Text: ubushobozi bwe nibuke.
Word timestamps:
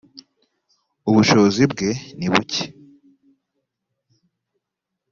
ubushobozi 1.09 1.63
bwe 1.71 1.89
nibuke. 2.17 2.61